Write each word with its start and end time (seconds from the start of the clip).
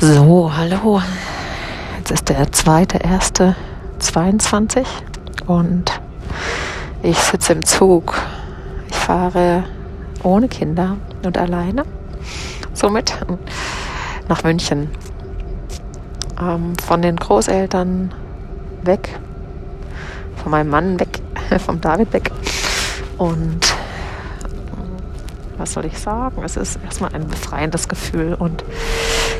So, 0.00 0.48
hallo. 0.56 1.02
Jetzt 1.96 2.12
ist 2.12 2.28
der 2.28 2.52
zweite, 2.52 2.98
erste 2.98 3.56
22 3.98 4.86
und 5.48 5.90
ich 7.02 7.18
sitze 7.18 7.54
im 7.54 7.64
Zug. 7.64 8.14
Ich 8.88 8.94
fahre 8.94 9.64
ohne 10.22 10.46
Kinder 10.46 10.98
und 11.24 11.36
alleine 11.36 11.84
somit 12.74 13.12
nach 14.28 14.44
München. 14.44 14.88
Ähm, 16.40 16.74
von 16.76 17.02
den 17.02 17.16
Großeltern 17.16 18.14
weg, 18.84 19.18
von 20.36 20.52
meinem 20.52 20.70
Mann 20.70 21.00
weg, 21.00 21.20
vom 21.58 21.80
David 21.80 22.12
weg. 22.12 22.30
Und 23.16 23.74
was 25.58 25.72
soll 25.72 25.84
ich 25.84 25.98
sagen? 25.98 26.42
Es 26.44 26.56
ist 26.56 26.78
erstmal 26.84 27.14
ein 27.14 27.26
befreiendes 27.26 27.88
Gefühl 27.88 28.34
und 28.34 28.64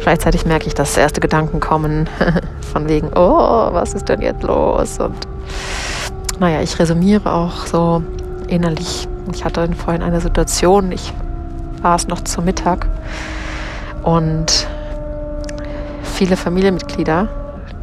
gleichzeitig 0.00 0.46
merke 0.46 0.66
ich, 0.66 0.74
dass 0.74 0.96
erste 0.96 1.20
Gedanken 1.20 1.60
kommen 1.60 2.08
von 2.72 2.88
wegen, 2.88 3.10
oh, 3.14 3.68
was 3.72 3.94
ist 3.94 4.08
denn 4.08 4.22
jetzt 4.22 4.42
los? 4.42 4.98
Und 4.98 5.28
naja, 6.38 6.60
ich 6.62 6.78
resümiere 6.78 7.32
auch 7.32 7.66
so 7.66 8.02
innerlich. 8.48 9.08
Ich 9.32 9.44
hatte 9.44 9.68
vorhin 9.74 10.02
eine 10.02 10.20
Situation, 10.20 10.92
ich 10.92 11.12
war 11.82 11.96
es 11.96 12.08
noch 12.08 12.22
zu 12.22 12.42
Mittag 12.42 12.86
und 14.02 14.66
viele 16.02 16.36
Familienmitglieder, 16.36 17.28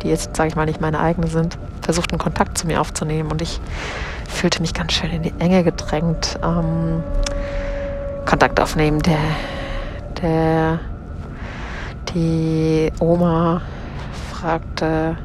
die 0.02 0.10
jetzt, 0.10 0.36
sage 0.36 0.50
ich 0.50 0.56
mal, 0.56 0.66
nicht 0.66 0.82
meine 0.82 1.00
eigene 1.00 1.28
sind, 1.28 1.58
versuchten 1.82 2.18
Kontakt 2.18 2.58
zu 2.58 2.66
mir 2.66 2.82
aufzunehmen 2.82 3.32
und 3.32 3.42
ich 3.42 3.60
fühlte 4.28 4.62
mich 4.62 4.74
ganz 4.74 4.94
schön 4.94 5.12
in 5.12 5.22
die 5.22 5.34
Enge 5.40 5.64
gedrängt. 5.64 6.40
Ähm, 6.44 7.04
Kontakt 8.26 8.60
aufnehmen. 8.60 9.02
Der, 9.02 9.20
der, 10.22 10.80
die 12.14 12.92
Oma 13.00 13.62
fragte 14.32 15.18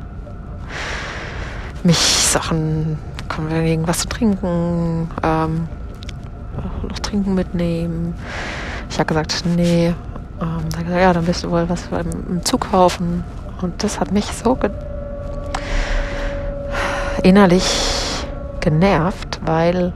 mich 1.82 1.98
Sachen, 1.98 2.98
können 3.28 3.50
wir 3.50 3.62
irgendwas 3.62 4.00
zu 4.00 4.08
trinken, 4.08 5.10
ähm, 5.22 5.68
noch 6.88 6.98
trinken 6.98 7.34
mitnehmen. 7.34 8.14
Ich 8.90 8.98
habe 8.98 9.06
gesagt, 9.06 9.44
nee. 9.56 9.94
Ähm, 10.40 10.68
dann 10.70 10.84
gesagt, 10.84 11.00
ja, 11.00 11.12
dann 11.12 11.24
bist 11.24 11.44
du 11.44 11.50
wohl 11.50 11.68
was 11.68 11.88
im 11.90 12.44
Zug 12.44 12.70
kaufen. 12.70 13.24
Und 13.60 13.82
das 13.82 14.00
hat 14.00 14.12
mich 14.12 14.26
so 14.26 14.54
ge 14.54 14.70
innerlich 17.22 18.24
genervt, 18.60 19.40
weil 19.44 19.92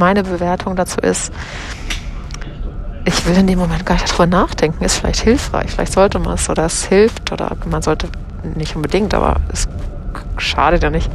meine 0.00 0.24
Bewertung 0.24 0.74
dazu 0.74 0.98
ist, 1.00 1.32
ich 3.04 3.26
will 3.26 3.36
in 3.36 3.46
dem 3.46 3.58
Moment 3.58 3.86
gar 3.86 3.94
nicht 3.94 4.08
darüber 4.08 4.26
nachdenken, 4.26 4.84
ist 4.84 4.96
vielleicht 4.96 5.20
hilfreich, 5.20 5.70
vielleicht 5.70 5.92
sollte 5.92 6.18
man 6.18 6.34
es 6.34 6.50
oder 6.50 6.64
es 6.64 6.84
hilft 6.84 7.30
oder 7.30 7.56
man 7.70 7.82
sollte 7.82 8.08
nicht 8.56 8.74
unbedingt, 8.74 9.14
aber 9.14 9.36
es 9.52 9.68
schadet 10.38 10.82
ja 10.82 10.90
nicht. 10.90 11.10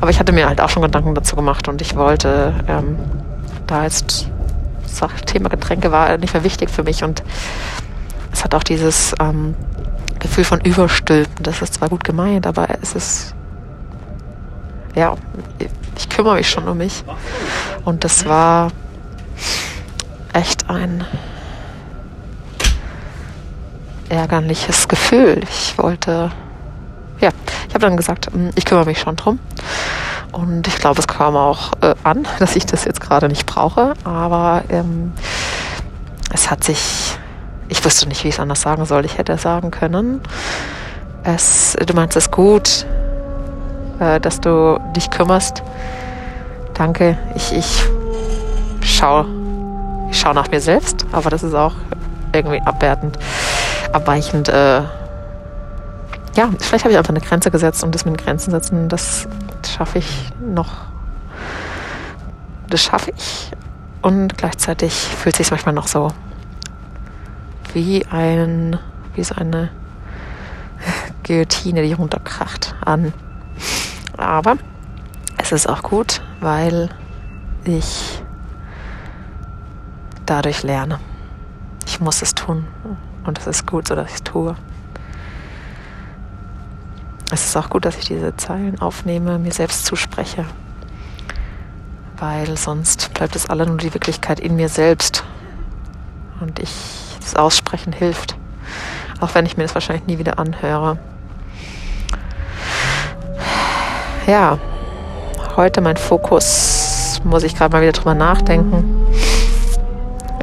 Aber 0.00 0.10
ich 0.10 0.18
hatte 0.18 0.32
mir 0.32 0.48
halt 0.48 0.60
auch 0.60 0.68
schon 0.68 0.82
Gedanken 0.82 1.14
dazu 1.14 1.36
gemacht 1.36 1.68
und 1.68 1.80
ich 1.80 1.96
wollte 1.96 2.52
ähm, 2.68 2.98
da 3.66 3.84
jetzt 3.84 4.28
das 4.82 5.10
Thema 5.26 5.48
Getränke 5.48 5.92
war 5.92 6.16
nicht 6.18 6.34
mehr 6.34 6.44
wichtig 6.44 6.70
für 6.70 6.82
mich 6.82 7.04
und 7.04 7.22
es 8.32 8.42
hat 8.42 8.54
auch 8.54 8.64
dieses 8.64 9.14
ähm, 9.20 9.54
Gefühl 10.18 10.44
von 10.44 10.60
Überstülpen. 10.60 11.42
Das 11.42 11.62
ist 11.62 11.74
zwar 11.74 11.88
gut 11.88 12.04
gemeint, 12.04 12.46
aber 12.46 12.66
es 12.82 12.94
ist 12.94 13.34
ja, 14.94 15.14
ich 15.96 16.08
kümmere 16.08 16.36
mich 16.36 16.48
schon 16.48 16.66
um 16.66 16.78
mich 16.78 17.04
und 17.88 18.04
das 18.04 18.26
war 18.26 18.68
echt 20.34 20.68
ein 20.68 21.06
ärgerliches 24.10 24.88
Gefühl. 24.88 25.40
Ich 25.48 25.78
wollte, 25.78 26.30
ja, 27.18 27.30
ich 27.66 27.74
habe 27.74 27.86
dann 27.86 27.96
gesagt, 27.96 28.26
hm, 28.30 28.50
ich 28.56 28.66
kümmere 28.66 28.84
mich 28.84 29.00
schon 29.00 29.16
drum. 29.16 29.38
Und 30.32 30.66
ich 30.66 30.76
glaube, 30.76 31.00
es 31.00 31.06
kam 31.06 31.34
auch 31.34 31.72
äh, 31.80 31.94
an, 32.04 32.28
dass 32.38 32.56
ich 32.56 32.66
das 32.66 32.84
jetzt 32.84 33.00
gerade 33.00 33.26
nicht 33.28 33.46
brauche. 33.46 33.94
Aber 34.04 34.64
ähm, 34.68 35.14
es 36.30 36.50
hat 36.50 36.64
sich, 36.64 37.16
ich 37.70 37.82
wusste 37.82 38.06
nicht, 38.06 38.22
wie 38.22 38.28
ich 38.28 38.34
es 38.34 38.40
anders 38.40 38.60
sagen 38.60 38.84
soll. 38.84 39.06
Ich 39.06 39.16
hätte 39.16 39.38
sagen 39.38 39.70
können, 39.70 40.20
es, 41.24 41.74
du 41.86 41.94
meinst 41.94 42.18
es 42.18 42.30
gut, 42.30 42.84
äh, 43.98 44.20
dass 44.20 44.42
du 44.42 44.78
dich 44.94 45.08
kümmerst. 45.08 45.62
Danke, 46.78 47.18
ich, 47.34 47.52
ich 47.52 47.88
schaue 48.82 49.26
ich 50.10 50.18
schaue 50.18 50.34
nach 50.34 50.48
mir 50.50 50.60
selbst, 50.60 51.06
aber 51.12 51.28
das 51.28 51.42
ist 51.42 51.54
auch 51.54 51.74
irgendwie 52.32 52.60
abwertend, 52.62 53.18
abweichend. 53.92 54.48
Äh, 54.48 54.82
ja, 56.36 56.50
vielleicht 56.60 56.84
habe 56.84 56.92
ich 56.92 56.98
einfach 56.98 57.10
eine 57.10 57.20
Grenze 57.20 57.50
gesetzt 57.50 57.82
und 57.82 57.94
das 57.94 58.04
mit 58.04 58.16
Grenzen 58.16 58.52
setzen, 58.52 58.88
das 58.88 59.26
schaffe 59.66 59.98
ich 59.98 60.30
noch. 60.40 60.70
Das 62.70 62.82
schaffe 62.82 63.12
ich 63.16 63.50
und 64.02 64.38
gleichzeitig 64.38 64.92
fühlt 64.92 65.34
sich 65.34 65.50
manchmal 65.50 65.74
noch 65.74 65.88
so 65.88 66.12
wie 67.74 68.06
ein, 68.06 68.78
wie 69.14 69.24
so 69.24 69.34
eine 69.34 69.70
Guillotine, 71.26 71.82
die 71.82 71.92
runterkracht 71.92 72.76
an. 72.84 73.12
Aber 74.16 74.56
es 75.56 75.64
ist 75.64 75.70
auch 75.70 75.82
gut, 75.82 76.20
weil 76.40 76.90
ich 77.64 78.22
dadurch 80.26 80.62
lerne. 80.62 81.00
Ich 81.86 82.00
muss 82.00 82.20
es 82.20 82.34
tun 82.34 82.66
und 83.24 83.38
es 83.38 83.46
ist 83.46 83.66
gut 83.66 83.88
so, 83.88 83.94
dass 83.94 84.08
ich 84.08 84.16
es 84.16 84.22
tue. 84.22 84.54
Es 87.30 87.44
ist 87.44 87.56
auch 87.56 87.70
gut, 87.70 87.84
dass 87.84 87.96
ich 87.96 88.06
diese 88.06 88.36
Zeilen 88.36 88.80
aufnehme, 88.80 89.38
mir 89.38 89.52
selbst 89.52 89.86
zuspreche, 89.86 90.44
weil 92.18 92.56
sonst 92.56 93.12
bleibt 93.14 93.36
es 93.36 93.48
alle 93.48 93.66
nur 93.66 93.76
die 93.78 93.92
Wirklichkeit 93.92 94.40
in 94.40 94.56
mir 94.56 94.68
selbst 94.68 95.24
und 96.40 96.58
ich 96.58 96.72
das 97.20 97.34
Aussprechen 97.34 97.92
hilft, 97.92 98.36
auch 99.20 99.34
wenn 99.34 99.46
ich 99.46 99.56
mir 99.56 99.64
das 99.64 99.74
wahrscheinlich 99.74 100.06
nie 100.06 100.18
wieder 100.18 100.38
anhöre. 100.38 100.98
Ja, 104.26 104.58
heute 105.58 105.82
mein 105.82 105.98
Fokus, 105.98 107.20
muss 107.24 107.42
ich 107.42 107.54
gerade 107.54 107.72
mal 107.72 107.82
wieder 107.82 107.92
drüber 107.92 108.14
nachdenken 108.14 109.06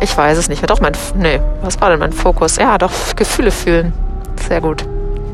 ich 0.06 0.16
weiß 0.16 0.38
es 0.38 0.50
nicht. 0.50 0.68
Doch 0.70 0.80
mein. 0.80 0.94
Nee, 1.16 1.40
was 1.62 1.80
war 1.82 1.90
denn 1.90 2.00
mein 2.00 2.14
Fokus? 2.14 2.58
Ja, 2.58 2.78
doch, 2.78 2.92
Gefühle 3.16 3.52
fühlen. 3.52 3.94
Sehr 4.48 4.62
gut. 4.62 4.86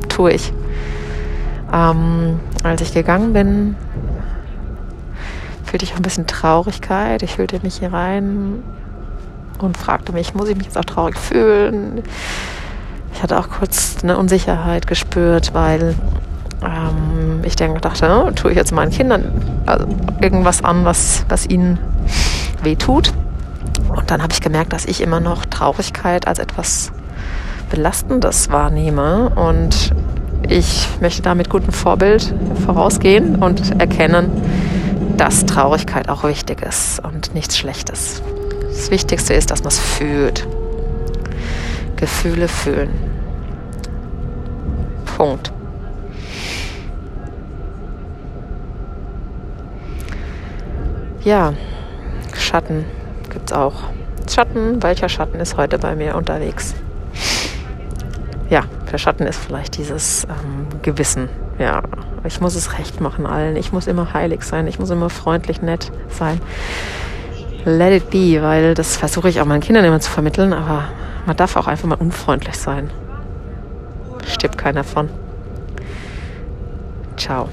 Tue 0.09 0.33
ich. 0.33 0.53
Ähm, 1.73 2.39
als 2.63 2.81
ich 2.81 2.93
gegangen 2.93 3.33
bin, 3.33 3.75
fühlte 5.65 5.85
ich 5.85 5.93
auch 5.93 5.97
ein 5.97 6.03
bisschen 6.03 6.27
Traurigkeit. 6.27 7.21
Ich 7.23 7.35
fühlte 7.35 7.59
mich 7.63 7.77
hier 7.77 7.93
rein 7.93 8.63
und 9.59 9.77
fragte 9.77 10.13
mich, 10.13 10.33
muss 10.33 10.49
ich 10.49 10.55
mich 10.55 10.67
jetzt 10.67 10.77
auch 10.77 10.85
traurig 10.85 11.17
fühlen? 11.17 12.03
Ich 13.13 13.21
hatte 13.21 13.37
auch 13.37 13.49
kurz 13.49 13.97
eine 14.03 14.17
Unsicherheit 14.17 14.87
gespürt, 14.87 15.53
weil 15.53 15.95
ähm, 16.63 17.41
ich 17.43 17.55
dann 17.55 17.75
dachte, 17.81 18.25
oh, 18.25 18.31
tue 18.31 18.51
ich 18.51 18.57
jetzt 18.57 18.71
meinen 18.71 18.91
Kindern 18.91 19.31
also 19.65 19.87
irgendwas 20.21 20.63
an, 20.63 20.85
was, 20.85 21.25
was 21.29 21.47
ihnen 21.47 21.79
weh 22.63 22.75
tut. 22.75 23.13
Und 23.89 24.09
dann 24.11 24.21
habe 24.21 24.33
ich 24.33 24.41
gemerkt, 24.41 24.73
dass 24.73 24.85
ich 24.85 25.01
immer 25.01 25.19
noch 25.19 25.45
Traurigkeit 25.45 26.27
als 26.27 26.39
etwas 26.39 26.91
Belastendes 27.69 28.49
wahrnehme. 28.51 29.29
Und 29.29 29.91
ich 30.47 30.87
möchte 30.99 31.21
da 31.21 31.35
mit 31.35 31.49
gutem 31.49 31.73
Vorbild 31.73 32.33
vorausgehen 32.65 33.37
und 33.37 33.79
erkennen, 33.79 34.29
dass 35.17 35.45
Traurigkeit 35.45 36.09
auch 36.09 36.23
wichtig 36.23 36.61
ist 36.61 37.03
und 37.03 37.33
nichts 37.33 37.57
Schlechtes. 37.57 38.21
Das 38.69 38.91
Wichtigste 38.91 39.33
ist, 39.33 39.51
dass 39.51 39.59
man 39.59 39.69
es 39.69 39.79
fühlt. 39.79 40.47
Gefühle 41.97 42.47
fühlen. 42.47 42.89
Punkt. 45.17 45.51
Ja, 51.23 51.53
Schatten 52.35 52.85
gibt 53.29 53.51
es 53.51 53.55
auch. 53.55 53.75
Schatten, 54.27 54.81
welcher 54.81 55.07
Schatten 55.07 55.39
ist 55.39 55.55
heute 55.55 55.77
bei 55.77 55.95
mir 55.95 56.15
unterwegs? 56.15 56.73
Ja, 58.49 58.63
der 58.91 58.97
Schatten 58.97 59.27
ist 59.27 59.39
vielleicht 59.39 59.77
dieses 59.77 60.25
ähm, 60.25 60.81
Gewissen. 60.81 61.29
Ja, 61.59 61.83
ich 62.23 62.41
muss 62.41 62.55
es 62.55 62.77
recht 62.79 63.01
machen 63.01 63.27
allen. 63.27 63.55
Ich 63.55 63.71
muss 63.71 63.85
immer 63.85 64.13
heilig 64.13 64.41
sein. 64.41 64.65
Ich 64.65 64.79
muss 64.79 64.89
immer 64.89 65.09
freundlich, 65.09 65.61
nett 65.61 65.91
sein. 66.09 66.41
Let 67.65 67.93
it 67.93 68.09
be, 68.09 68.41
weil 68.41 68.73
das 68.73 68.97
versuche 68.97 69.29
ich 69.29 69.39
auch 69.41 69.45
meinen 69.45 69.61
Kindern 69.61 69.85
immer 69.85 69.99
zu 69.99 70.09
vermitteln. 70.09 70.53
Aber 70.53 70.85
man 71.27 71.37
darf 71.37 71.55
auch 71.55 71.67
einfach 71.67 71.87
mal 71.87 71.95
unfreundlich 71.99 72.55
sein. 72.55 72.89
Stirbt 74.25 74.57
keiner 74.57 74.83
von. 74.83 75.09
Ciao. 77.15 77.47